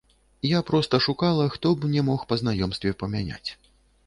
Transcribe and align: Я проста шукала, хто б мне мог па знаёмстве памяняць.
Я 0.51 0.61
проста 0.69 0.99
шукала, 1.07 1.45
хто 1.57 1.75
б 1.75 1.91
мне 1.91 2.01
мог 2.09 2.25
па 2.33 2.39
знаёмстве 2.43 2.97
памяняць. 3.05 3.49